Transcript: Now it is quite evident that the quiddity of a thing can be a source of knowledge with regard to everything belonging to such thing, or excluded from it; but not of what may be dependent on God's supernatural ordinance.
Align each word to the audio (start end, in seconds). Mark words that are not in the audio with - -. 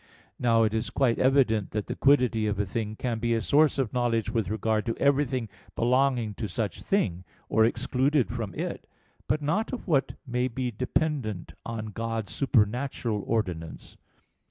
Now 0.39 0.63
it 0.63 0.73
is 0.73 0.89
quite 0.89 1.19
evident 1.19 1.69
that 1.73 1.85
the 1.85 1.95
quiddity 1.95 2.47
of 2.47 2.57
a 2.57 2.65
thing 2.65 2.95
can 2.95 3.19
be 3.19 3.35
a 3.35 3.39
source 3.41 3.77
of 3.77 3.93
knowledge 3.93 4.31
with 4.31 4.49
regard 4.49 4.83
to 4.87 4.97
everything 4.97 5.47
belonging 5.75 6.33
to 6.41 6.47
such 6.47 6.81
thing, 6.81 7.23
or 7.49 7.63
excluded 7.65 8.31
from 8.31 8.55
it; 8.55 8.89
but 9.27 9.43
not 9.43 9.71
of 9.71 9.87
what 9.87 10.15
may 10.25 10.47
be 10.47 10.71
dependent 10.71 11.53
on 11.67 11.91
God's 11.91 12.31
supernatural 12.31 13.21
ordinance. 13.27 13.95